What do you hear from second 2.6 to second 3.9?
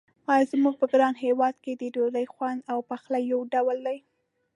او پخلی یو ډول